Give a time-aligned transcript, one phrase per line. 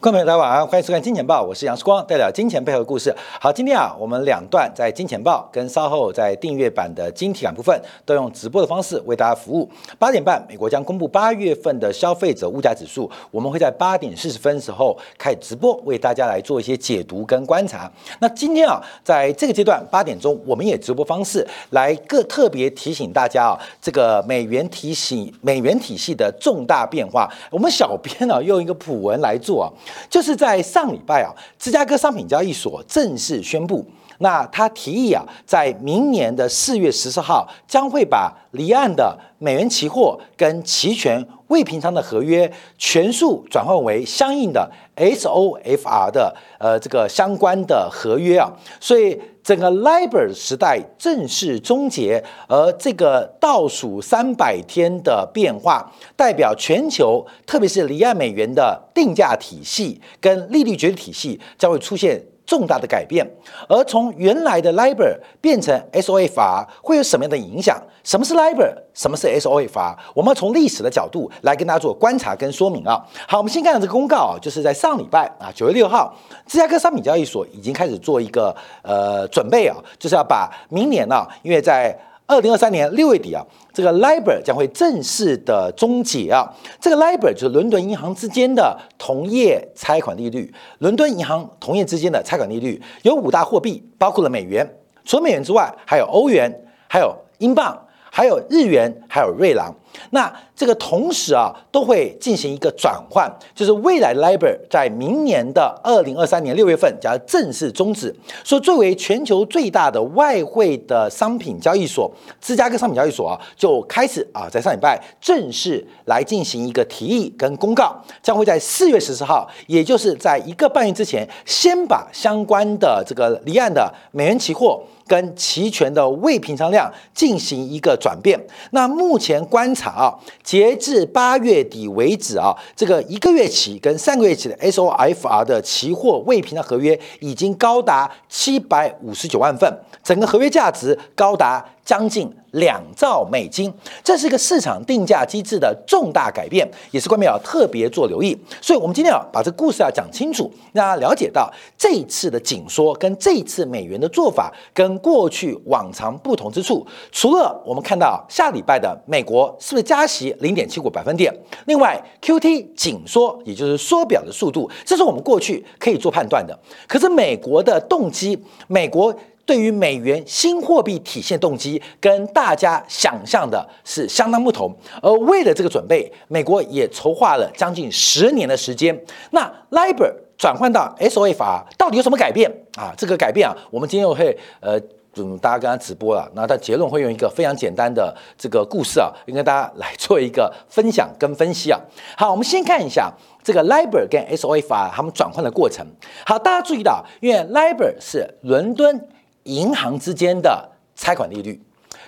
[0.00, 3.12] 观众朋友，大家晚上好，欢迎收看《金钱报》，我是杨世光，带来金钱背后的故事。
[3.40, 7.76] 好，今天啊，我们两段在《金钱报》跟稍后在订阅版的金体感部分，
[8.06, 9.68] 都用直播的方式为大家服务。
[9.98, 17.90] 八点半，美国将公布八月份的消费者物价指数，我们会在八点四十分时候开直播，为大家来做一些解读跟观察。
[18.20, 27.28] 那今天啊，在这个阶段八点钟，我们也直播方式来各特别提醒大家啊，这个美元体系、美元体系的重大变化。
[27.50, 29.66] 我们小编呢，用一个普文来做啊。
[30.08, 33.86] 就是在上礼拜啊，芝加哥商品交易所正式宣布，
[34.18, 62.22] 那他提议啊，在明年的四月十四号，将会把离岸的美元期货跟期权未平仓的合约全数转换为相应的 SOFR 的呃这个相关的合约啊，所以整个 LIBOR 时代正式终结，而这个倒数三百天的变化，代表全球特别是离岸美元的定价体系跟利率决定体系将会出现。
[62.48, 63.30] 重大的改变，
[63.68, 67.78] 而从原来的 LIBOR 变成 SOFR 会有什么样的影响？
[68.02, 68.74] 什么是 LIBOR？
[68.94, 69.94] 什么是 SOFR？
[70.14, 73.04] 我们从历史的角度来跟大家做观察跟说明啊。
[73.28, 81.94] 好，我们先看到这个公告啊，就是在上礼拜啊，九月六号，芝加哥商品交易所已经开始做一个呃准备啊，就是要把明年呢，因为在
[82.28, 86.46] 二零二三年六月底啊，这个 LIBOR 将会正式的终结啊。
[86.78, 90.52] 这个 LIBOR 就是伦敦银行之间的同业拆款利率。
[90.80, 94.70] 伦敦银行同业之间的拆款利率有五大货币，包括了美元，
[95.06, 96.52] 除了美元之外，还有欧元，
[96.86, 97.76] 还有英镑。
[98.10, 99.72] 还有日元，还有瑞郎，
[100.10, 108.14] 那这个同时啊，都会进行一个转换，就是未来 LIBOR 在明年的二零二三年六月份将正式终止。
[108.44, 112.10] 说作为全球最大的外汇的商品交易所，
[112.40, 124.82] 芝加哥商品交易所啊，就开始啊，在上礼拜正式来进行一个提议跟公告，将会在四月十四号，也就是在一个半月之前，先把相关的这个离岸的美元期货。
[125.08, 128.38] 跟期权的未平仓量进行一个转变。
[128.72, 139.72] 那目前观察啊，截至八月底为止啊，这个一个月期跟三个月期的 SOFR 的期货未平的合约已经高达七百五十九万份，
[140.02, 142.32] 整个合约价值高达将近。
[142.52, 143.72] 两兆美金，
[144.02, 148.36] 这是一个市场定价机制的重大改变，也是官媒要特别做留意。
[148.60, 156.86] 所以，我们今天要把这故事要讲清楚，让大家了解到这一次的紧缩跟这一次美元的做法跟过去往常不同之处。
[157.12, 161.32] 除了我们看到下礼拜的美国是不是加息零点七五百分点，
[161.66, 166.58] 另外 Q T 紧缩，也就是缩表的速度，这是我们过去可以做判断的。
[166.86, 169.14] 可是美国的动机，美国。
[169.48, 174.70] 对于美元新货币体现动机跟大家想象的是相当不同，
[175.00, 178.94] 而为了这个准备，美国也筹划了将近十年的时间。
[179.30, 182.92] 那 LIBOR 转换到 SOFR 到底有什么改变啊？
[182.94, 184.78] 这个改变啊，我们今天会呃，
[185.16, 191.80] 嗯，大家刚刚直播了，那它结论会用一个非常简单的这个故事啊，跟大家来做一个分享跟分析啊。
[192.18, 193.10] 好，我们先看一下
[193.42, 195.86] 这个 LIBOR 跟 SOFR 它们转换的过程。
[196.26, 199.08] 好，大家注意到，因为 LIBOR 是伦敦。
[199.48, 201.58] 银行之间的拆款利率，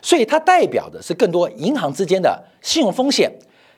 [0.03, 3.33] 所以它代表的是更多银行之间的信用风险、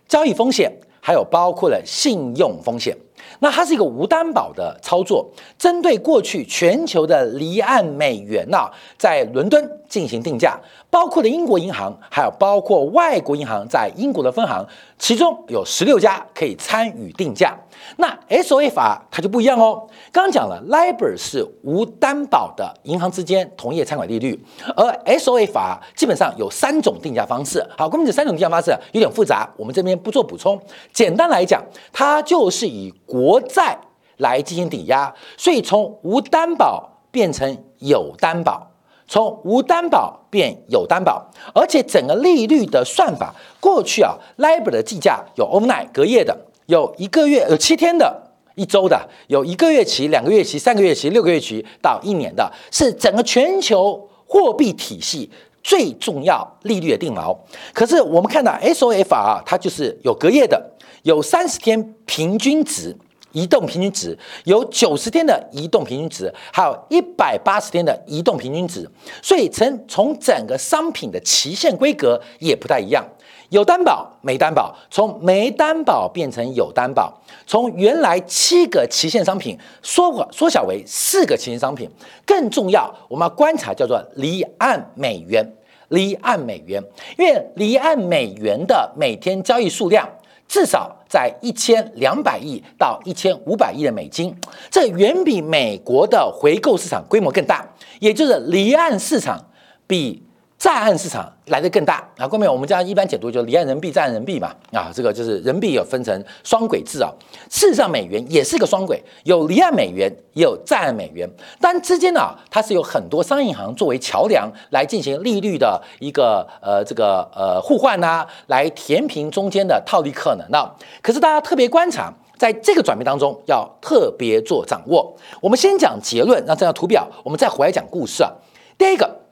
[0.09, 2.97] 交易风险，还有包括了信用风险。
[3.39, 8.69] 那它是一个无担保的操作，针对过去全球的离岸美元呐，
[8.99, 10.59] 在伦敦进行定价，
[10.91, 14.67] 包括了英国银行，还有包括外国银行在英国的分行，
[14.99, 17.57] 其中有十六家可以参与定价。
[17.97, 19.87] 那 SOFR 它就不一样哦。
[20.11, 24.39] 刚刚讲了，LIBOR 是无担保的银行之间同业参管利率，
[24.77, 27.65] 而 SOFR 基本上有三种定价方式。
[27.77, 30.61] 好，关于这三种定价方式有点复杂，我们这边不做补充。
[30.93, 31.63] 简单来讲，
[31.93, 33.79] 它就是以国债
[34.19, 38.71] 来进行抵押，所以从无担保变成有担保，
[39.09, 46.37] 从无担保变有担保，而且整个利率的算法，过去啊，LIBOR 的计价有 overnight 隔夜的。
[46.73, 55.31] 有一个月、有七天的、一周的，有一个月期、两个月期、三个月期、六个月期到一年的，是整个全球货币体系
[55.63, 57.37] 最重要利率的定锚。
[57.75, 60.71] 可是我们看到 SOFR 啊，它就是有隔夜的，
[61.03, 62.97] 有三十天平均值
[63.33, 73.07] 移动平均值，有九十天的移动平均值，还有一百八十天的移动平均值，所以从从整个商品的期限规格也不太一样。
[73.53, 77.13] 有担保没担保，从没担保变成有担保，
[77.47, 81.87] 从原来七个期限商品缩缩小为四个期限商品。
[82.25, 85.47] 更重要，我们要观察叫做离岸美元，
[85.89, 86.83] 离岸美元，
[87.19, 90.09] 因为离岸美元的每天交易数量
[90.49, 94.35] 至少在一千两百亿到一千五百亿的美金，
[94.71, 97.69] 这远比美国的回购市场规模更大，
[98.01, 99.39] 也就是离岸市场
[99.87, 100.23] 比。
[100.63, 107.11] 在岸市场来的更大啊，后面，我们家一般解读就是离岸人民币、在岸人民币嘛啊，这个就是人民币有分成双轨制啊。
[107.51, 111.29] 事实上，美元也是个双轨，有离岸美元，也有在岸美元，
[111.61, 120.77] 但之间呢，它是有很多商业银行作为桥梁来进行利率的一个呃这个呃互换呐，来填平中间的套利可能的。
[121.03, 125.13] 可是大家特别观察，在这个转变当中要特别做掌握。
[125.41, 128.31] 我们先讲结论，那这张图表，我们再回来讲故事啊。
[128.79, 129.23] 第一个，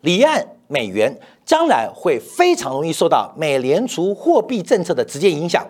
[0.00, 0.46] 离岸。
[0.72, 1.14] 美元
[1.44, 5.66] 将来会非常容易受到美联储货币政策的直接影响。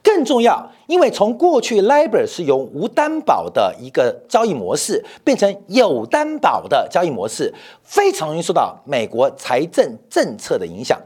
[0.00, 7.52] 更重要，因为从过去 LIBOR 是由无担保的一个交易模式变成有担保的交易模式，
[7.82, 10.98] 非常容易受到美国财政政策的影响。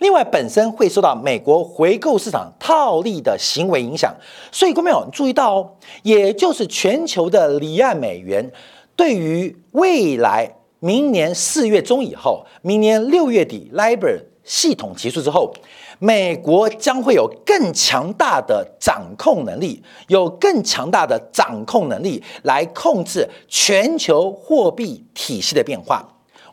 [0.00, 4.12] 另外，本身会受到美国回购市场套利的行为影响。
[4.50, 5.70] 所以，各位朋友注意到哦，
[6.02, 8.50] 也就是全球的离岸美元
[8.96, 10.56] 对于未来。
[10.80, 15.52] 明年四月中以后，明年六月底，LIBOR 系统结束之后，
[15.98, 26.02] 美国将会有更强大的掌控能力，有更强大的掌控能力来控制全球货币体系的变化。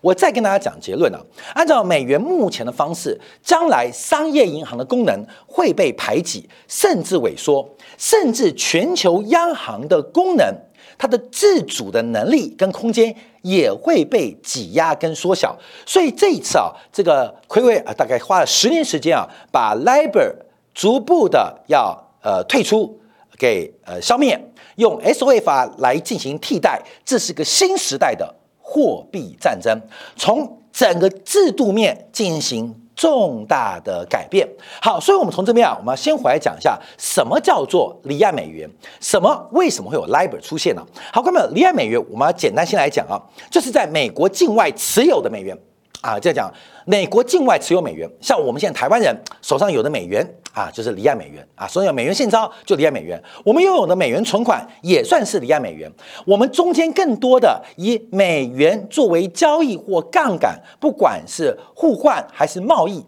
[0.01, 1.19] 我再跟大家讲结论啊，
[1.55, 10.53] 按照美元目前的方式，将来商业银行的功能会被排挤，甚至萎缩，甚至全球央行的功能。
[10.97, 20.33] 它的自主的能力跟空间也会被挤压跟缩小，所以这一次啊，这个奎伟啊，大概花了十年时间啊，把 LIBOR
[20.73, 22.99] 逐步的要呃退出，
[23.37, 24.39] 给呃消灭，
[24.77, 29.79] 用 SOF 法来进行替代，这是个新时代的货币战争，
[30.15, 32.86] 从整个制度面进行。
[32.97, 34.45] 重大的改变。
[34.81, 40.85] 好，所以我们从这边啊，我们要先回来讲一下什么叫做离岸美元，什么为什么会有 LIBOR 出现呢？
[41.13, 45.57] 好，各位们，离岸美元我们要简单先来讲啊，就是在美国境外持有的美元。
[46.01, 46.51] 啊，再讲，
[46.85, 53.21] 美国境外持有美元，像我们现在台湾人手上有的美元啊，就是离岸美元啊，所有美元现钞就离岸美元。
[53.43, 55.91] 我们拥有的美元存款也算是离岸美元。
[56.25, 63.03] 我们中间更多的以美元作为交易或杠杆，不管是互换还是贸易。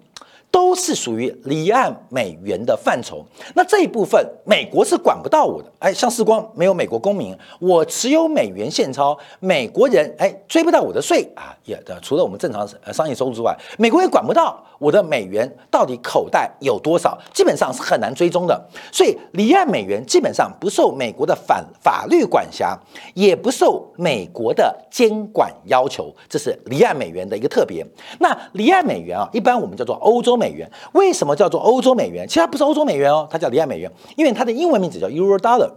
[0.52, 3.24] 都是属于离岸美元的范畴，
[3.54, 5.72] 那这一部分美国是管不到我的。
[5.80, 11.24] 哎，像世光没有美国公民，我持有美元现钞，美国人哎追不到我的税。
[11.36, 14.64] 啊，也的除了我们正常的商业收入之外，美国也管不到。
[14.80, 18.60] 我的美元到底口袋有多少，基本上是很难追踪的。
[18.92, 22.76] 所以离岸美元基本上不受美国的反法律管辖，
[23.14, 27.86] 也不受美国的监管要求，这是离岸美元的一个特别。
[28.20, 30.40] 那离岸美元啊，一般我们叫做欧洲。
[30.40, 32.26] 美元为什么叫做欧洲美元？
[32.26, 35.70] 其实它不是欧洲美元哦，它叫离岸美元，因为它的英文名字叫 Euro Dollar，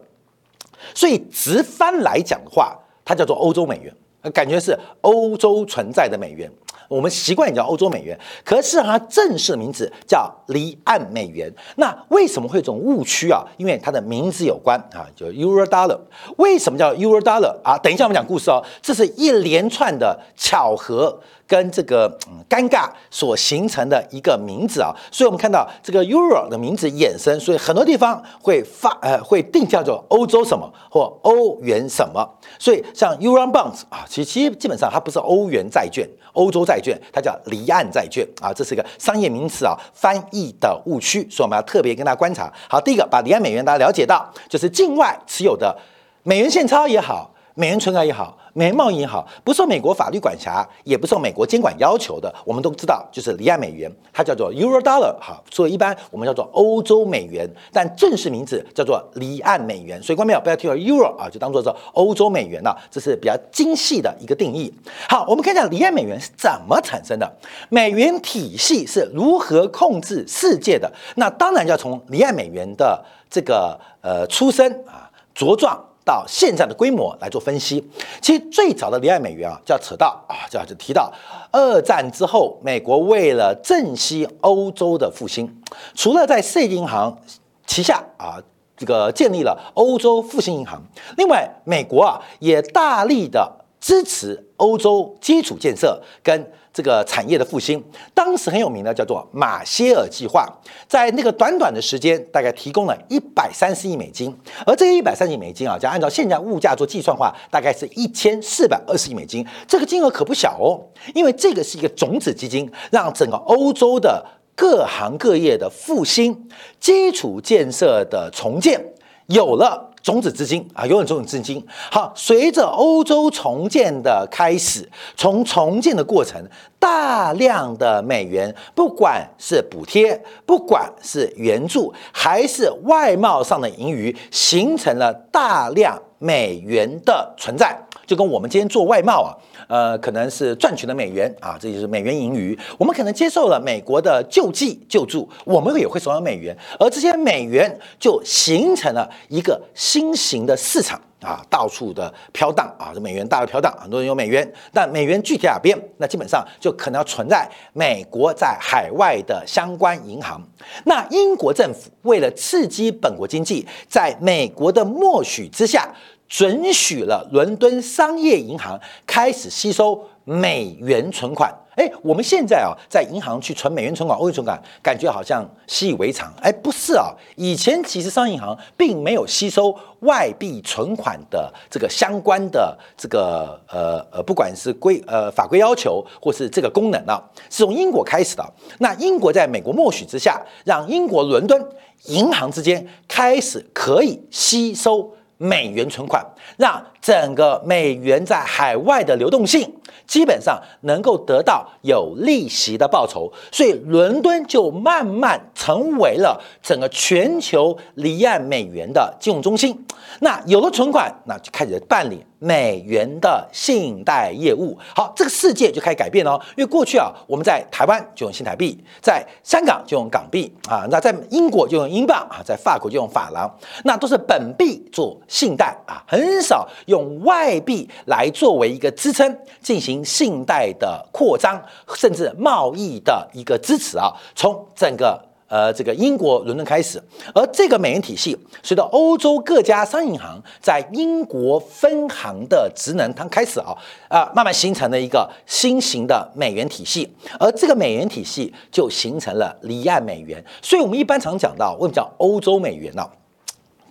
[0.94, 3.92] 所以直翻来讲的话，它叫做欧洲美元，
[4.32, 6.48] 感觉是欧洲存在的美元。
[6.92, 11.50] 我们习惯也叫欧洲美元，可是它正式的名字叫离岸美元。
[11.76, 13.42] 那为什么会有种误区啊？
[13.56, 15.98] 因为它的名字有关啊，就 Euro Dollar。
[16.36, 17.78] 为什么叫 Euro Dollar 啊？
[17.78, 21.18] 等一下我们讲故事哦，这是一连串的巧合。
[21.52, 32.26] 跟这个嗯尴尬所形成的一个名字啊，所以我们看到这个 Euro 的名字衍生，所以很多地方会发呃会定叫做欧洲什么或欧元什么，
[32.58, 42.50] 所以像 Euro Bonds 啊，其其实基本上它不是欧元债券、欧洲债券，它叫离岸债券啊，这是一个商业名词啊，翻译的误区，所以我们要特别跟大家观察。
[42.66, 45.76] 好，第一个把离岸美元大家了解到，就是境外持有的
[46.22, 47.28] 美元现钞也好。
[47.54, 60.02] 美元存款也好，美元贸易也好，不受美国法律管辖，也不受美国监管要求的，我们都知道，就是离岸美元，它叫做 Euro Dollar，好，所以一般我们叫做欧洲美元，但正式名字叫做离岸美元。
[60.02, 64.72] 所以，观众朋友不要听到 Euro 啊，就当做是欧洲美元了，这是比较精细的一个定义。
[65.08, 67.30] 好，我们看一下离岸美元是怎么产生的，
[67.68, 70.90] 美元体系是如何控制世界的。
[71.16, 75.78] 那当然要从离岸美元的这个呃出生啊茁壮。
[76.04, 77.82] 到现在的规模来做分析，
[78.20, 81.12] 其实最早的离岸美元啊，就要扯到啊，就要就提到
[81.50, 85.62] 二战之后，美国为了振兴欧洲的复兴，
[85.94, 87.18] 除了在世界银行
[87.66, 88.42] 旗下啊，
[88.76, 90.82] 这个建立了欧洲复兴银行，
[91.16, 96.52] 另外美国啊也大力的支持欧洲基础建设跟。
[96.72, 97.82] 这个产业的复兴，
[98.14, 100.48] 当时很有名的叫做马歇尔计划，
[100.88, 104.34] 在那个短短的时间，大概提供了一百三十亿美金，
[104.66, 110.80] 而这一百三十亿美金啊，就按照现在物价做计算的话，大概是一千四百二十亿美金，这个金额可不小哦，
[111.14, 114.24] 因为这个是一个种子基金，让整个欧洲的
[114.56, 116.48] 各行各业的复兴、
[116.80, 118.82] 基础建设的重建，
[119.26, 119.91] 有了。
[120.02, 121.64] 种子资金啊，永远种子资金。
[121.90, 126.42] 好，随着欧洲重建的开始，从重建的过程，
[126.78, 137.78] 大量的美元，不管是补贴，不管是援助，还是外贸上的盈余，形成了大量美元的存在。
[138.06, 139.30] 就跟我们今天做外贸啊，
[139.68, 142.58] 呃，可能是赚取了美元啊，这就是美元盈余。
[142.78, 160.42] 我们可能接受了美国的救济救助，我们也会手上美元，而这些美元就形成了一个新型的市场啊，到处的飘荡啊，这美元大的飘荡，很多人有美元，但美元具体哪边，那基本上就可能要存在美国在海外的相关银行。
[160.84, 165.88] 那英国政府为了刺激本国经济，在美国的默许之下。
[166.32, 171.54] 准许了伦敦商业银行开始吸收美元存款。
[171.76, 176.32] 哎，我们现在啊，在银行去存美元存款、欧元存款，感觉好像习以为常。
[176.40, 188.52] 哎，不是啊，以前其实商业银行并没有吸收外币存款的这个相关的这个呃呃，不管是规呃法规要求或是这个功能啊，是从英国开始的。
[188.78, 191.62] 那英国在美国默许之下，让英国伦敦
[192.06, 195.14] 银行之间开始可以吸收。
[195.42, 196.24] 美元存款
[196.56, 199.68] 让整个美元在海外的流动性
[200.06, 209.84] 基本上能够得到有利息的报酬，所以伦敦就慢慢成为了整个全球离岸美元的金融中心。
[210.20, 212.24] 那有了存款，那就开始办理。
[212.42, 216.32] 美元的信贷业务，好，这个世界就开始改变了。
[216.56, 223.48] 因为过去啊，我们在台湾就用新台币，在香港就用港币啊，那在英国就用英镑啊，在法国就用法郎，
[223.84, 231.62] 那都是本币做信贷啊，很少用外币来作为一个支撑进行信贷的扩张，
[231.94, 234.12] 甚至贸易的一个支持啊。
[234.34, 235.22] 从整个
[235.52, 236.98] 呃，这个英国伦敦开始，
[237.34, 243.76] 而这个美元体系随着欧洲各家商业银行在英国分行的职能，它开始啊
[244.08, 247.06] 啊，慢慢形成了一个新型的美元体系，
[247.38, 250.42] 而这个美元体系就形成了离岸美元。
[250.62, 253.06] 所以我们一般常讲到，为什么叫欧洲美元呢？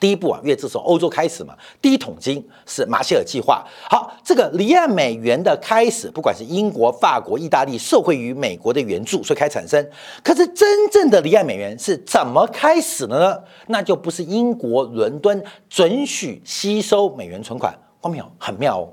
[0.02, 3.64] 第一步啊，因为这从欧洲开始嘛，第一桶金是马歇尔计划。
[3.88, 9.90] 好，这个离岸美元的开始，不管是英国、法国、意大利受惠于美国的援助，所以开始产生。
[10.24, 13.40] 可是真正的离岸美元是怎么开始的呢？
[13.68, 18.90] 那就不是英国伦敦准许吸收美元存款，光妙很妙哦。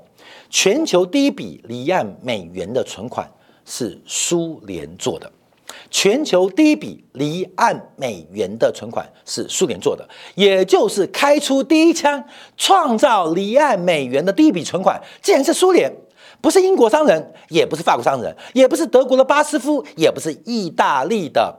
[0.51, 3.27] 全球第一笔离岸美元的存款
[3.65, 5.31] 是苏联做的。
[5.89, 12.23] 全球第一笔离岸美元的存款是苏联做的，也就是开出第一枪，
[12.55, 15.91] 创造离岸美元的第一笔存款，竟然是苏联，
[16.41, 21.53] 不是英国商人，也不是法国商人，也不是德国的巴斯夫，也不是意大利的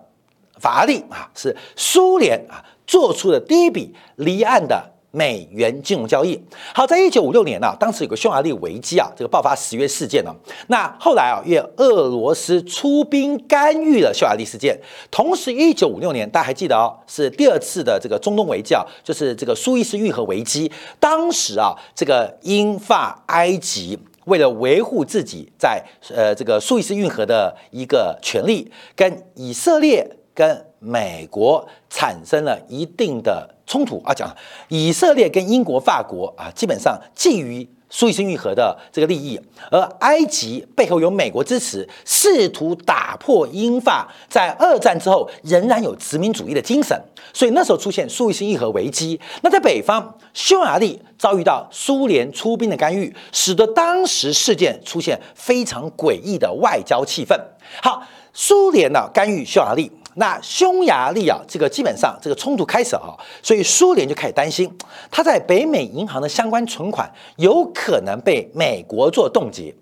[0.59, 4.93] 法拉利啊，是苏联啊做出的第一笔离岸的。
[5.13, 6.41] 美元金融交易，
[6.73, 10.33] 好，在一九五六年呢，当时有个匈牙利危机啊，这个爆发十月事件呢。
[10.69, 14.79] 那后来啊，因为俄罗斯出兵干预了匈牙利事件，
[15.11, 20.71] 同时一九五六年，大家还记得哦，是第二次的这个中东危机啊，就是这个苏伊士运河危机。
[21.01, 25.83] 当时啊，这个英法埃及为了维护自己在
[26.15, 33.55] 呃这个苏伊士运河的一个权利，跟以色列跟美国产生了一定的。
[33.71, 34.29] 冲突啊，讲
[34.67, 47.01] 以色列跟英国、法国啊，基本上觊觎苏伊士运河的这个利益，而埃及背后有美国支持，试图打破英法在二战之后仍然有殖民主义的精神，
[47.33, 49.21] 所以那时候出现苏伊士运河危机。
[49.43, 57.39] 那在北方，匈牙利遭遇到苏联出兵的干预，使得当时事件出现非常诡异的外交气氛。
[57.81, 59.93] 好，苏联呢干预匈牙利。
[60.21, 64.71] 那匈牙利啊，这个基本上这个冲突开始啊，所以苏联就开始担心，
[65.11, 69.75] 他在北美银行的相关存款有可能被美国做冻结。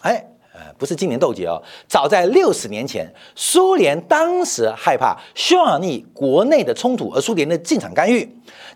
[0.00, 8.28] 哎，呃，不是今年冻结哦，早在六十年前，苏联当时害怕匈牙利国内的冲突，而苏联的进场干预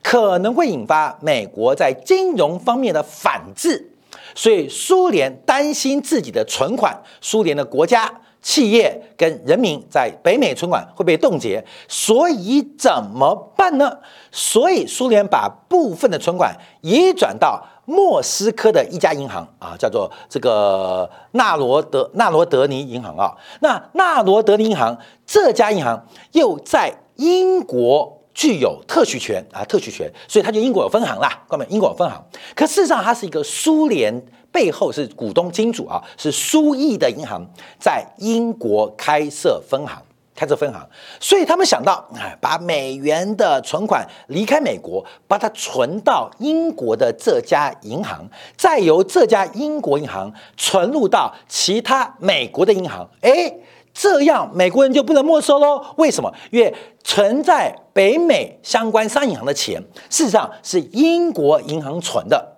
[0.05, 3.91] 可能会引发美国在金融方面的反制，
[4.37, 8.09] 所以苏联担心自己的存款，苏联的国家。
[8.43, 13.99] 企业跟人民在北美存款会被冻结，所以怎么办呢？
[14.33, 23.37] 所以苏联把部分的存款移转到莫斯科的一家银行啊，叫做这个纳罗德纳罗德尼银行啊。
[23.61, 32.25] 那纳罗德尼银行这家银行又在英国具有特许权啊，特许权，所以它就英国有分行啦，各位，英国有分行。
[32.55, 34.25] 可事实上，它是一个苏联。
[34.53, 37.45] 背后是股东金主啊，是苏意的银行
[37.79, 40.03] 在英国开设分行。
[40.33, 40.81] 开设分行，
[41.21, 48.27] 所以他们想到，哎，把美元的存款离开美国，把它存到英国的这家银行，
[48.57, 53.55] 再由这家英国银行存入到其他美国的银行，哎，
[53.93, 55.85] 这样美国人就不能没收喽？
[55.99, 56.33] 为什么？
[56.51, 62.57] 因为存在北美相关商业银行的钱，事实上是英国银行存的。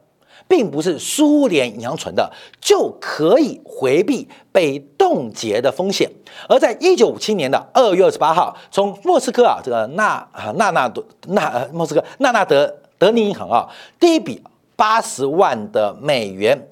[0.53, 2.31] 并不是苏联银行存的
[2.61, 6.07] 就可以回避被冻结的风险。
[6.47, 13.67] 而在一九五七年的二月二十八号，从莫斯科啊这个纳啊纳纳德纳呃莫斯科纳纳德德尼银行啊
[13.99, 14.43] 第一笔
[14.77, 16.69] 八十万的美元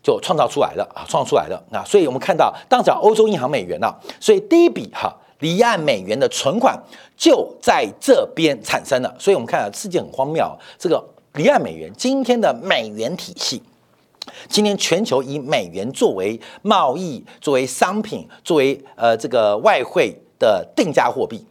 [0.00, 6.80] 就创造出来了啊创造出来了啊，所以我们看到当时欧洲银行美元啊，所以第一笔哈离岸美元的存款
[7.16, 9.12] 就在这边产生了。
[9.18, 11.04] 所以我们看到世界很荒谬，这个。
[11.34, 13.60] 离岸美元，今天的美元体系，
[14.48, 21.44] 今天全球以美元作为贸易、作为商品、作为呃这个外汇的定价货币，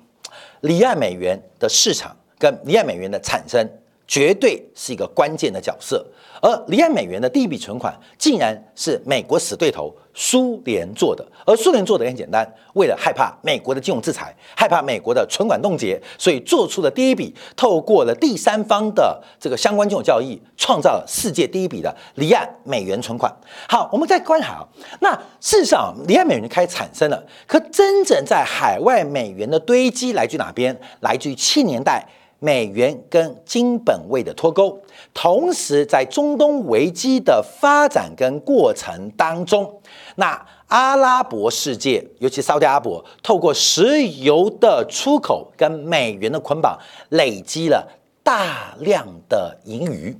[0.61, 3.69] 离岸美元的市场跟离岸美元的产生，
[4.07, 6.05] 绝对是一个关键的角色。
[6.41, 11.25] 而离岸美元的第一笔存款，竟然是美国死对头苏联做的。
[11.45, 23.33] 而苏联做的也很简单，为了害怕美国的金融制裁，害怕美国的存款冻结，所以做出了第一笔透过了第三方的这个相关金融交易，创造了世界第一笔的离岸美元存款。
[23.69, 24.67] 好，我们再观察啊，
[24.99, 30.77] 那事实上离岸美元开始产生了，可真正在海外美元的堆积来自于哪边？
[30.99, 32.05] 来自于七年代。
[32.43, 34.77] 美元跟金本位的脱钩，
[35.13, 39.79] 同时在中东危机的发展跟过程当中，
[40.17, 46.77] 那阿拉伯世界，尤其沙特阿拉伯，透过石油的出口跟美元的捆绑，
[47.11, 47.87] 累积了
[48.21, 50.13] 大量的盈余，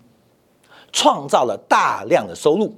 [0.93, 2.73] 创造了大量的收入。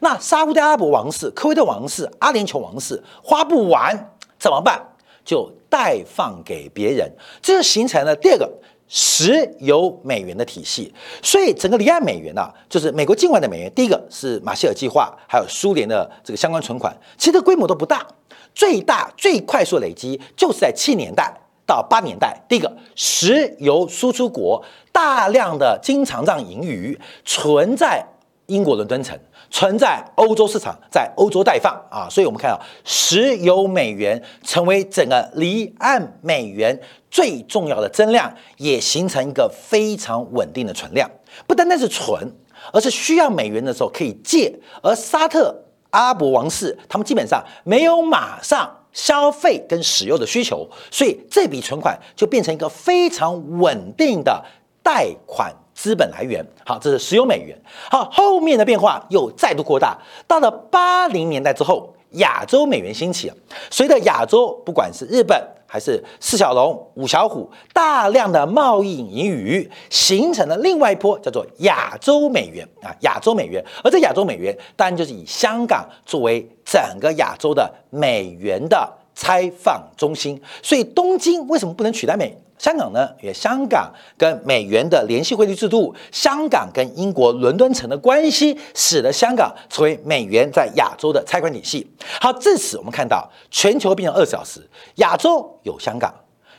[0.00, 4.80] 那沙特阿拉伯王室、科威特王室、阿联酋王室花不完怎么办？
[5.22, 7.12] 就贷放给别人，
[7.42, 8.50] 这就形成了第二个。
[8.88, 13.72] 石油美元的体系，所以整个离岸美元呢，就是美国境外的美元。
[13.74, 18.06] 第一个是马歇尔计划，还有苏联的这个相关存款，其实规模都不大。
[18.54, 21.30] 最大、最快速累积就是在七年代
[21.66, 22.40] 到八年代。
[22.48, 28.02] 第一个，石油输出国大量的经常账盈余存在
[28.46, 29.18] 英国伦敦城。
[29.56, 36.78] 存在欧洲市场，在欧洲待放啊，所以我们看到石油美元成为整个离岸美元
[37.10, 41.10] 最重要的增量，也形成一个非常稳定的存量。
[41.46, 42.30] 不单单是存，
[42.70, 44.54] 而是需要美元的时候可以借。
[44.82, 54.44] 而沙特阿拉伯王室他们基本上没有马上消费跟使用的需求，所以这笔存款就变成一个非常稳定的
[54.82, 55.50] 贷款。
[55.76, 57.56] 资本来源好，这是石油美元。
[57.90, 63.30] 好，后面的变化又再度扩大，到了八零年代之后，亚洲美元兴起。
[63.70, 73.62] 随着亚洲不管是日本还是四小龙、五小虎，大量的贸易盈余，形成了另外一波叫做亚洲美元啊，亚洲美元。
[73.84, 80.40] 而这亚洲美元当然就是以香港作为整个亚洲的美元的开放中心。
[80.62, 82.36] 所以东京为什么不能取代美？
[82.58, 91.86] 香港呢，因为香港跟美元的联系汇率制度，香港跟英国伦敦城的关系，使得香港成为美元在亚洲的拆款体系。
[92.18, 96.14] 好，至此我们看到全球变成二十小时，亚洲有香港。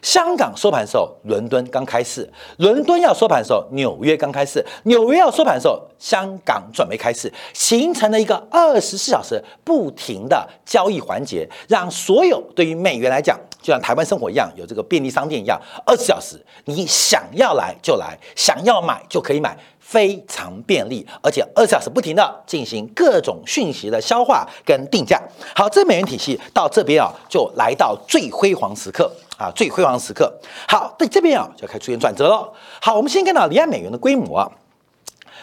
[0.07, 2.25] 香港收盘的时候，伦敦刚开市；
[2.59, 19.57] 伦敦要收盘的时候，纽约刚开市；纽约要收盘的时候，香港准备开市，形成了一个二十四小时不停的交易环节，让所有对于美元来讲，就像台湾生活一样，有这个便利商店一样，二十四小时你想要来就来，想要买就可以买。
[19.79, 25.17] 非常便利，而且二十四小时不停的进行各种讯息的消化跟定价。
[25.55, 30.33] 好，这美元体系到这边啊，就来到最辉煌时刻啊，最辉煌时刻。
[30.67, 32.51] 好，在这边啊，就开始出现转折了。
[32.81, 34.51] 好，我们先看到离岸美元的规模啊，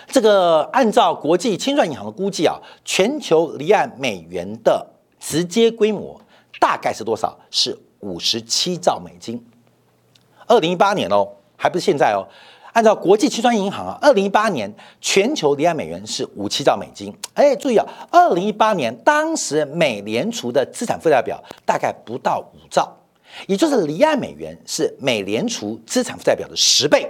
[0.09, 4.85] 这个按照国际清算银行的估计啊，全球离岸美元的
[5.21, 6.21] 直接规模
[6.59, 7.39] 大概是多少？
[7.51, 9.43] 是五十七兆美金。
[10.47, 11.27] 二零一八年哦，
[11.57, 12.27] 还不是现在哦。
[12.73, 17.17] 按照国际清算银行啊，二零一八年全球离岸美元是五七兆美金。
[17.35, 22.93] 哎，注意啊，二零一八年当时美联储的资产负债表大概不到五兆，
[23.47, 27.09] 也就是离岸美元是美联储资产负债表的十倍，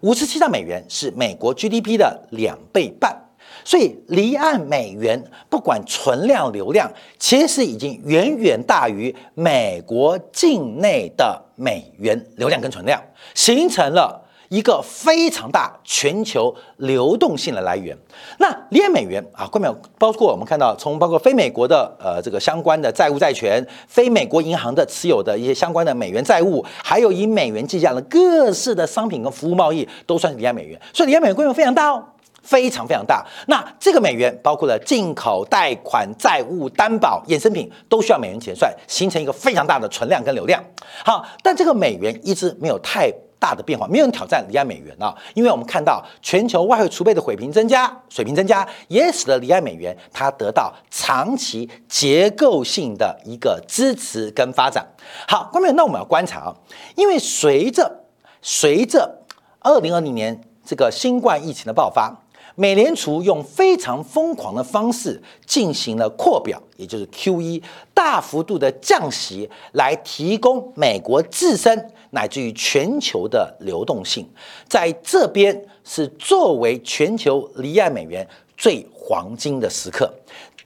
[0.00, 3.16] 五十七兆美元是美国 GDP 的两倍半。
[3.64, 13.00] 所以离岸美元不管存量流量，其实已经远远大于美国境内的美元流量跟存量，
[13.34, 14.21] 形成了。
[14.52, 17.96] 一个非常大全球流动性的来源。
[18.38, 30.78] 那离岸美元啊，关表包括我们看到从包括非美国的呃这个相关的债务债权，非美国银行的持有的一些相关的美元债务，还有以美元计价的各式的商品跟服务贸易，都算是离岸美元。
[30.92, 32.04] 所以离岸美元规模非常大哦。
[32.42, 40.60] 非常非常大，那这个美元包括了进口、贷款、债务、担保、衍生品，都需要美元结算，形成一个非常大的存量跟流量。
[41.04, 43.08] 好，但这个美元一直没有太
[43.42, 54.86] 大的变化，没有人挑战离岸美元啊，因为我们看到全球外汇储备的水平增加，水平增加也使得离岸美元它得到长期结构性的一个支持跟发展。
[55.26, 56.54] 好，关面那我们要观察啊，
[56.94, 58.04] 因为随着
[58.40, 59.24] 随着
[59.58, 62.16] 二零二零年这个新冠疫情的爆发。
[62.54, 67.62] 美联储用非常疯狂的方式进行了扩表，也就是 QE，
[67.94, 74.28] 大幅度的降息，来提供美国自身乃至于全球的流动性，
[74.68, 80.12] 在这边是作为全球离岸美元最黄金的时刻，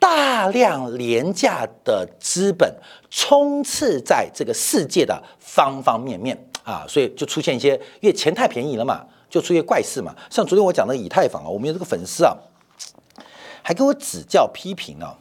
[0.00, 2.74] 大量廉价的资本
[3.08, 9.06] 充斥在这个世界的方方面面啊，所以就出现一些，因为钱太便宜了嘛。
[9.28, 12.36] 就出现怪事嘛，像昨天我讲的以太坊啊，我们有这个粉丝啊，
[13.62, 15.18] 还给我指教批评啊。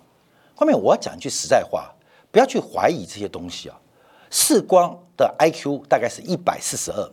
[0.55, 1.93] 后面我要讲一句实在话，
[2.31, 3.77] 不要去怀疑这些东西啊。
[4.29, 7.11] 视光的 IQ 大概是一百四十二，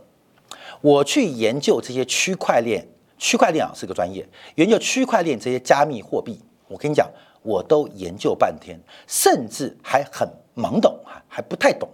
[0.81, 2.87] 我去研究这些区块链，
[3.19, 7.09] 区块链啊是个专业，研究区块链这些加密货币，我跟你讲，
[7.43, 11.89] 我都研究半天，甚至还很懵懂，还还不太懂。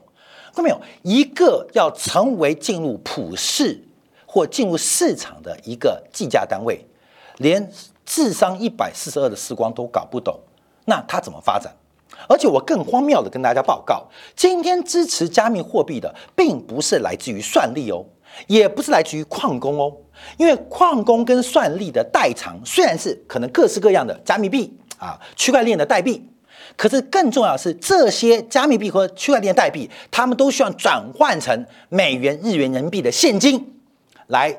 [0.55, 0.81] 看到没有？
[1.03, 3.85] 一个要成为进入普世。
[4.38, 6.81] 或进入市场的一个计价单位，
[7.38, 7.68] 连
[8.07, 10.38] 智商一百四十二的时光都搞不懂，
[10.85, 11.74] 那它怎么发展？
[12.29, 18.05] 而且我更荒谬的跟大家报告，今天支持加密货币的，并不是来自于算力哦，
[18.46, 19.92] 也不是来自于矿工哦，
[20.37, 26.31] 因为矿工跟算力的代偿虽然是可能各式各样的加密币啊，区块链的代币，
[26.77, 33.74] 可是更重要的是这些加密币和区块链代币，他们都需要转换成美元、日元、人民币的现金。
[34.29, 34.57] 来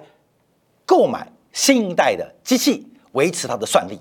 [0.86, 3.98] 购买新一代的机器，维持它的算力。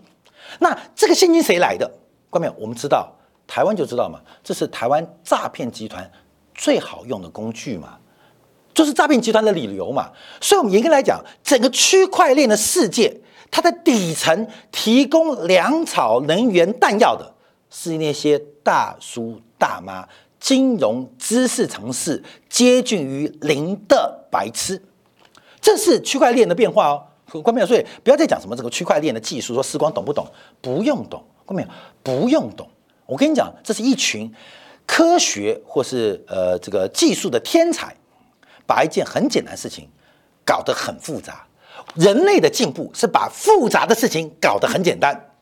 [0.59, 1.91] 那这个现金谁来的？
[2.29, 2.55] 关没有？
[2.59, 3.11] 我们知道，
[3.47, 6.11] 台湾就知道嘛，这是台湾诈骗集团
[6.55, 7.99] 最好用的工具嘛，
[8.75, 10.11] 就是诈骗集团的理由嘛。
[10.41, 17.35] 所以，我们严格来讲，整个区块链的世界，它的底层提供粮草、能源、弹药的，
[17.71, 20.07] 是那些大叔大妈、
[20.39, 24.83] 金融知识城市接近于零的白痴。
[25.69, 27.67] 这是区块链的变化哦，关没有？
[27.67, 30.27] 所以不要再讲什么这个区块链的技术，说时光懂不懂？
[30.63, 31.69] 不用懂，关没有？
[32.03, 32.67] 不用懂。
[33.05, 34.33] 我跟你讲，这是一群
[34.87, 37.95] 科学或是呃这个技术的天才，
[38.67, 39.87] 把一件很简单的事情
[40.43, 41.47] 搞得很复杂。
[41.97, 45.33] 人类的进步是把复杂的事情搞得很简单。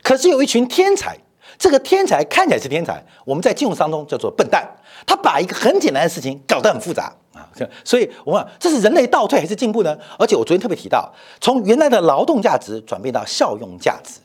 [0.00, 1.18] 可是有一群天才，
[1.62, 4.68] 这个天才看起来是天才，我们在金融当中叫做笨蛋。
[5.06, 7.46] 他把一个很简单的事情搞得很复杂啊。
[7.84, 9.96] 所以，我问，这是人类倒退还是进步呢？
[10.18, 14.18] 而且我昨天特别提到，从原来的劳动价值转变到效用价值，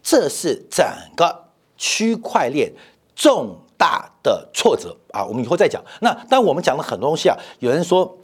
[0.00, 1.46] 这是整个
[1.76, 2.72] 区块链
[3.16, 5.24] 重大的挫折啊！
[5.24, 5.82] 我们以后再讲。
[6.02, 8.16] 那当我们讲了很多东西啊，有人说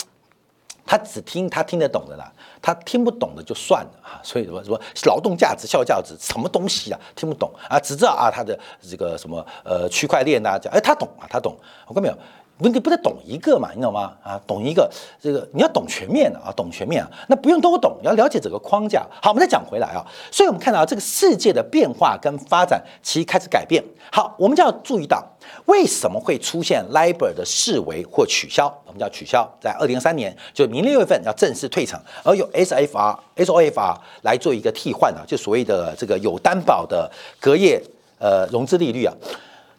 [0.93, 4.21] 他只听他听得懂的啦，他听不懂的就算了啊。
[4.23, 12.15] 所以什么什么劳动价值、效价值什么东西啊，听不懂啊，只知道啊他的这个什么呃区块链呐，讲哎他懂啊，他懂，我看没有。
[12.59, 14.13] 问题不得懂一个嘛，你懂吗？
[14.23, 19.05] 啊，懂一个，这个你要懂全面的啊，懂全面啊，那不用都懂，要了解整个框架。
[19.23, 23.83] 好，我们再讲回来啊，所以我们看到这个世界的变化跟发展其实开始改变。
[24.13, 25.27] 好，我们就要注意到
[25.67, 37.83] 为什么会出现 LIBOR 的视为或取消，我们叫取消，在二零二三年就明年六月份要正式退场，而有 SFR、SOFR 来做一个替换啊，就所谓的这个有担保的隔夜
[38.19, 39.15] 呃融资利率啊。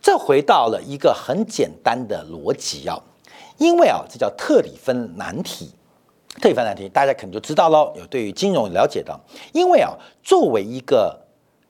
[0.01, 2.99] 这回到了一个很简单的逻辑啊，
[3.57, 5.71] 因为啊，这叫特里芬难题。
[6.41, 7.93] 特里芬难题，大家可能就知道喽。
[7.95, 9.17] 有对于金融有了解的，
[9.53, 11.22] 因为啊，作为一个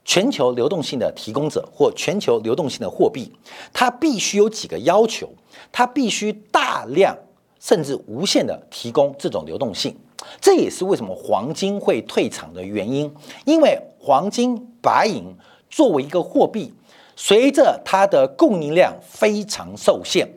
[0.04, 3.32] 全球流动性的提供者或全球流动性的货币，
[3.72, 5.28] 它必须有几个要求，
[5.72, 7.16] 它必须大量
[7.58, 9.96] 甚至无限的提供这种流动性。
[10.40, 13.12] 这也是为什么黄金会退场的原因，
[13.44, 15.24] 因为黄金、白银
[15.68, 16.72] 作为一个货币。
[17.16, 20.28] 随着它的供应量非常受限，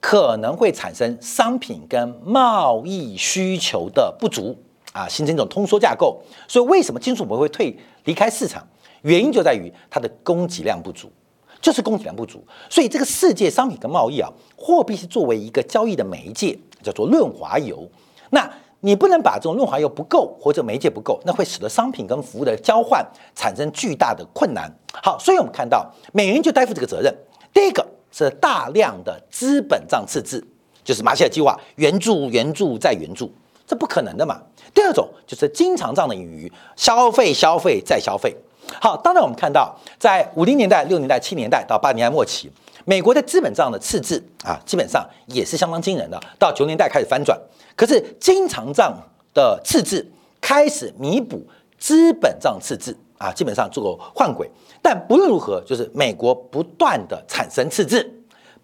[0.00, 4.56] 可能会产生商品跟贸易需求的不足
[4.92, 6.22] 啊，形成一种通缩架构。
[6.46, 8.64] 所以为什么金属不会退离开市场？
[9.04, 11.12] 原因就在于它的供给量不足，
[11.60, 12.42] 就是供给量不足。
[12.68, 17.86] 所以这个世界商品跟贸易啊，货币是作为一个交易的媒介，叫做润滑油。
[18.30, 24.70] 那你不能把这种润滑油不够或者媒介不够，那会使得商品跟服务的交换产生巨大的困难。
[25.02, 27.14] 好，所以我们看到美元就担负这个责任。
[27.52, 30.42] 第一个是大量的资本账赤字，
[30.82, 33.32] 就是马歇尔计划，援助、援助再援助，
[33.66, 34.42] 这不可能的嘛。
[34.74, 38.34] 第二种就是经常账的盈余，消费、消费再消费。
[38.80, 42.50] 好，当然我们看到在五零年代、六年代、七年代到八年代末期。
[42.86, 46.20] 美国的资本账的赤字啊，基本上也是相当惊人的。
[46.38, 47.38] 到九年代开始翻转，
[47.74, 48.94] 可是经常账
[49.32, 50.06] 的赤字
[50.38, 51.42] 开始弥补
[51.78, 54.50] 资本账赤字啊，基本上做个换轨。
[54.82, 58.06] 但不论如何，就是美国不断的产生赤字，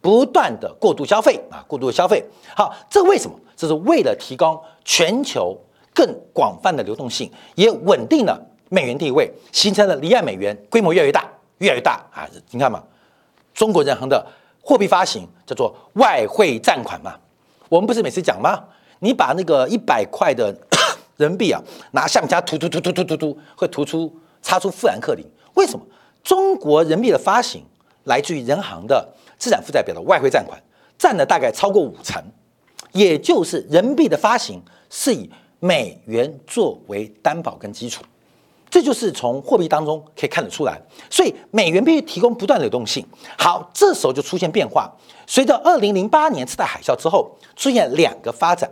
[0.03, 2.23] 不断的过度消费啊，过度消费。
[2.55, 3.35] 好，这为什么？
[3.57, 5.57] 这是为了提高全球
[5.95, 8.39] 更广泛的流动性，也稳定了
[8.71, 11.29] 美元地位，形成了离岸美元规模越来越大，
[11.59, 12.27] 越来越大啊！
[12.51, 12.83] 你看嘛。
[13.53, 14.25] 中国人行的
[14.63, 17.15] 货币发行叫做外汇占款嘛？
[17.69, 18.65] 我们不是每次讲吗？
[19.01, 20.57] 你把那个一百块的
[21.19, 25.27] 人民币啊，拿橡皮擦涂涂涂涂涂涂涂，会涂出擦出富兰克林。
[25.55, 25.85] 为什么？
[26.23, 27.63] 中国人民币的发行
[28.05, 29.07] 来自于人行的
[29.37, 30.63] 资产负债表的外汇占款，
[30.97, 32.23] 占了大概超过五成，
[32.93, 35.29] 也就是人民币的发行是以
[35.59, 38.05] 美元作为担保跟基础。
[38.71, 40.81] 这就是从货币当中可以看得出来，
[41.11, 43.05] 所以美元必须提供不断的流动性。
[43.37, 44.91] 好，这时候就出现变化。
[45.27, 48.71] 随着二零零八年次贷海啸之后，出现两个发展。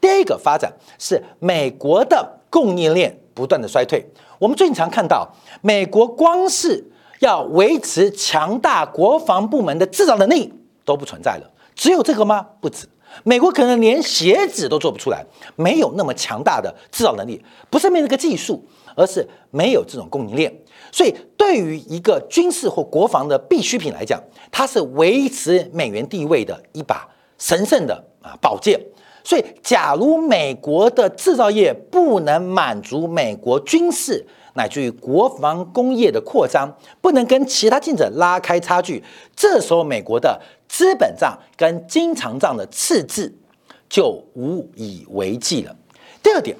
[0.00, 4.04] 第一个发展是美国的供应链不断的衰退。
[4.38, 5.28] 我们最近常看到，
[5.62, 6.84] 美国光是
[7.20, 10.52] 要维持强大国防部门的制造能力
[10.84, 11.50] 都不存在了。
[11.74, 12.46] 只有这个吗？
[12.60, 12.88] 不止。
[13.24, 18.62] 美国可能连鞋子都做不出来，没有那么强大的制造能力，不是没那个技术。
[18.96, 20.52] 而是没有这种供应链，
[20.90, 27.06] 所以对于一个军事或国防的必需品来讲，它是维持美元地位的一把
[27.38, 28.80] 神圣的啊宝剑。
[29.22, 39.04] 所以，假如美国的制造业不能满足美国军事乃至于国防工业的扩张，不能跟其他竞争拉开差距，
[39.34, 43.34] 这时候美国的资本账跟经常账的赤字
[43.90, 45.76] 就无以为继了。
[46.22, 46.56] 第二点。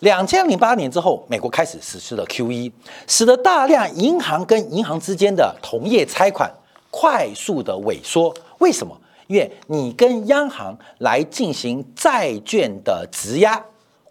[0.00, 2.70] 两千零八年之后，美国开始实施了 QE，
[3.06, 6.50] 使得大量银行跟银行之间的同业拆款
[6.90, 8.34] 快速的萎缩。
[8.58, 8.96] 为什么？
[9.26, 13.60] 因为你跟央行来进行债券的质押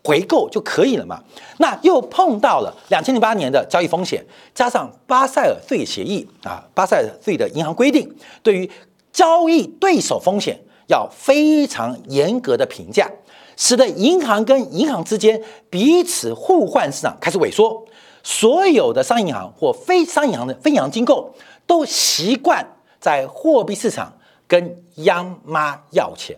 [0.03, 1.23] 回购就可以了嘛。
[1.59, 8.69] 那又碰到了两千零八年的交易风险，加上巴塞尔税协议啊，巴塞尔税的银行规定，对于
[9.13, 13.09] 交易对手风险要非常严格的评价。
[13.57, 17.85] 使得银行跟银行之间彼此互换市场开始萎缩，
[18.23, 21.33] 所有的商业银行或非商业银行的非银行机构
[21.65, 22.65] 都习惯
[22.99, 24.13] 在货币市场
[24.47, 26.37] 跟央妈要钱，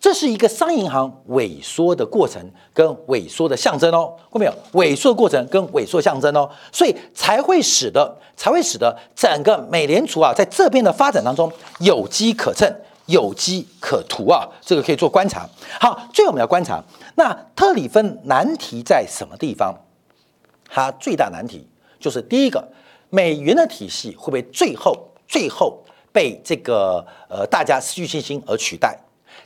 [0.00, 2.40] 这是一个商业银行萎缩的过程
[2.72, 4.52] 跟萎缩的象征哦，看到没有？
[4.74, 11.50] 萎缩的过程跟萎缩象征哦，所以才会使得才会使得整个美联储啊在这边的发展当中
[11.80, 12.72] 有机可乘。
[13.08, 15.48] 有机可图啊，这个可以做观察。
[15.80, 16.82] 好，最后我们要观察，
[17.16, 19.74] 那特里芬难题在什么地方？
[20.70, 21.66] 它最大难题
[21.98, 22.68] 就是第一个，
[23.08, 24.94] 美元的体系会不会最后
[25.26, 28.98] 最后被这个呃大家失去信心而取代？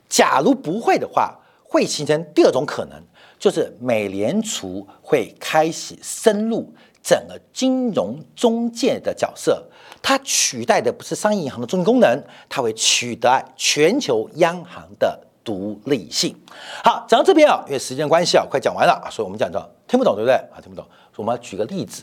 [0.09, 3.01] 假如不会的话，会形成第二种可能，
[3.39, 9.63] 就是美联储会开始深入整个金融中介的角色。
[10.01, 16.37] 它取代的不是商业银行的中心功能，它会取代全球央行的独立性。
[16.83, 20.59] 好，讲到这边啊，因为时间关系啊，快讲完了啊，所以我们讲到听不懂对不对啊？
[20.61, 20.85] 听不懂，
[21.17, 22.03] 我们要举个例子，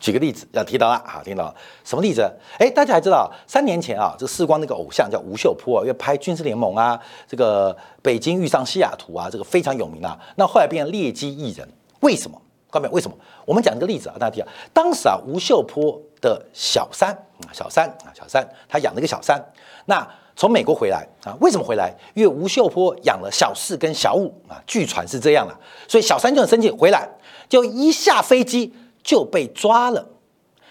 [0.00, 2.22] 举个例子要提到了啊，听到什么例子？
[2.58, 10.18] 哎，大家还知道三年前啊，这个世光那个偶像叫吴秀波啊，因为拍《军事联盟》啊，这个北京遇上西雅图啊，这个非常有名啊。
[10.36, 11.68] 那后来变成劣迹艺人，
[12.00, 12.40] 为什么？
[12.80, 13.16] 各位为什么？
[13.44, 16.00] 我们讲一个例子啊，大家听啊，当时啊，吴秀波。
[16.24, 17.10] 的小三
[17.46, 19.38] 啊，小三啊，小三，他养了一个小三。
[19.84, 21.94] 那从美国回来啊，为什么回来？
[22.14, 25.54] 因为吴秀波养了小四跟小五啊，据传是这样的，
[25.86, 27.06] 所以小三就很生气，回来
[27.46, 30.08] 就一下飞机就被抓了。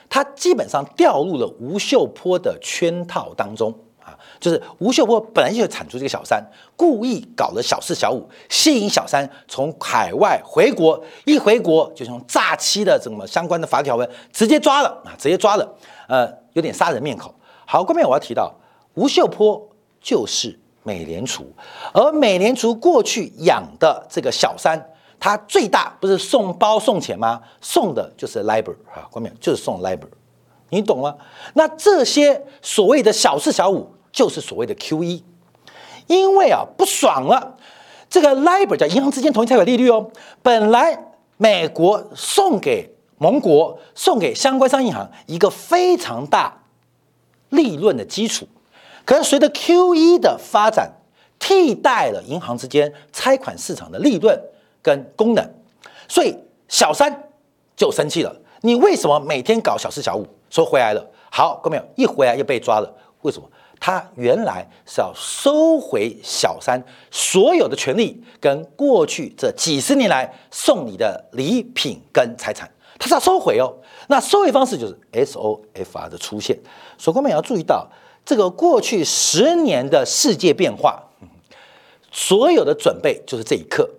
[0.09, 3.71] 他基本上掉入了吴秀波的圈套当中。
[4.03, 6.43] 啊就是吴秀波本来就产出这个小三，
[6.75, 15.75] 故意搞了小四小五，吸引小三从海外回国，一回国就用诈欺的什么相关的法条文直接抓了啊，直接抓了，
[16.07, 17.33] 呃，有点杀人面孔。
[17.65, 18.53] 好，后面我要提到
[18.95, 19.69] 吴秀波
[20.01, 21.45] 就是美联储，
[21.93, 24.77] 而美联储过去养的这个小三，
[25.17, 27.41] 他最大不是送包送钱吗？
[27.61, 30.09] 送的就是 LIBOR 啊，后面就是送 LIBOR，
[30.73, 31.15] 你懂吗？
[31.53, 33.89] 那这些所谓的小四小五。
[34.13, 35.23] 就是所谓的 QE，
[36.05, 37.57] 因为啊不爽了，
[38.07, 40.11] 这个 LIBOR 叫银行之间同一拆款利率哦，
[40.43, 41.05] 本来
[41.37, 46.61] 美国送给盟国、送给相关商业银行一个非常大
[47.49, 48.47] 利润的基础，
[49.03, 50.91] 可是随着 QE 的发展，
[51.39, 54.39] 替代了银行之间拆款市场的利润
[54.83, 55.43] 跟功能，
[56.07, 57.29] 所以小三
[57.75, 58.35] 就生气了。
[58.61, 60.27] 你为什么每天搞小四小五？
[60.53, 63.49] 说回来了，好，各位朋友，一回来又被抓了，为什么？
[63.79, 73.73] 他原来是要收回小三所有的权利，跟过去这几十年来送你的礼品跟财产，他是要收回哦。
[74.09, 76.55] 那收回方式就是 SOFR 的出现。
[76.99, 77.89] 所以，各位要注意到，
[78.23, 81.01] 这个过去十年的世界变化，
[82.11, 83.89] 所有的准备就是这一刻。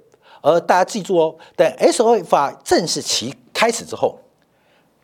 [0.40, 4.20] 而大家记住哦，等 SOFR 正式期开始之后，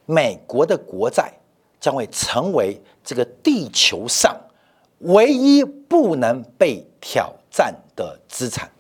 [0.07, 1.35] 美国的国债
[1.81, 4.37] 将会成为这个地球上。
[5.05, 8.71] 唯一不能被挑战的资产，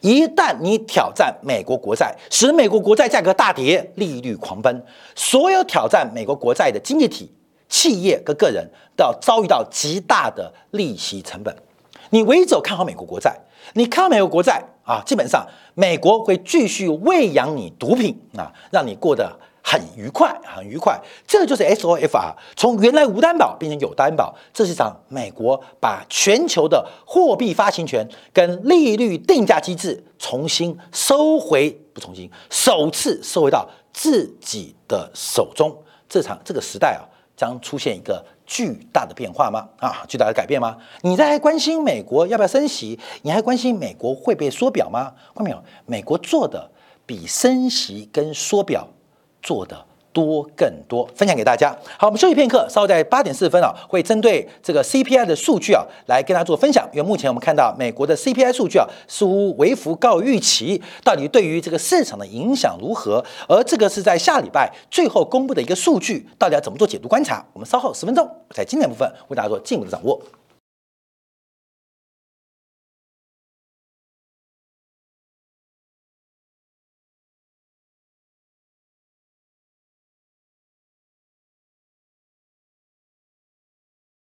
[0.00, 7.32] 一旦你挑战美国国债，使美国国债价格大跌，利率狂奔，所有挑战美国国债的经济体、
[7.68, 11.56] 企业跟个人都要遭遇到极大的利息成本。
[12.10, 13.38] 你唯一只有看好美国国债，
[13.74, 19.38] 你看好美国国债啊，基本上美国会继续喂养你毒品啊，让你过得。
[19.70, 35.76] 很愉快，很愉快，这就是 SOFR 从原来无担保变成有担保，这是场美国把全球的货币发行权跟利率定价机制重新收回，不重新，首次收回到自己的手中。
[36.08, 37.04] 这场这个时代啊，
[37.36, 39.68] 将出现一个巨大的变化吗？
[39.76, 40.78] 啊，巨大的改变吗？
[41.02, 42.98] 你在关心美国要不要升息？
[43.20, 45.12] 你还关心美国会被缩表吗？
[45.34, 45.62] 看到没有？
[45.84, 46.70] 美国做的
[47.04, 48.88] 比升息跟缩表。
[49.48, 49.82] 做的
[50.12, 51.74] 多更多，分享给大家。
[51.96, 56.86] 好，我们休息片刻，稍后在八点四十分啊，会针对这个 CPI 的数据啊，来跟大家做分享。
[56.92, 63.24] 因为目前我们看到美国的 CPI 数据啊，似乎微幅高预期，到底对于这个市场的影响如何？
[63.48, 67.42] 而这个是在下礼拜最后公布的一个数据，到底要怎么做解读观察？
[67.54, 70.20] 我们稍后十分钟在经典部分为大家做进一步的掌握。